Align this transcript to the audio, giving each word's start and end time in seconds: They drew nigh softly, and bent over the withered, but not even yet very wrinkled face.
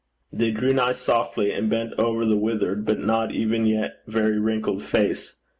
They 0.33 0.49
drew 0.49 0.73
nigh 0.73 0.93
softly, 0.93 1.51
and 1.51 1.69
bent 1.69 1.93
over 1.99 2.25
the 2.25 2.35
withered, 2.35 2.85
but 2.85 2.97
not 2.97 3.31
even 3.35 3.67
yet 3.67 4.01
very 4.07 4.39
wrinkled 4.39 4.81
face. 4.81 5.35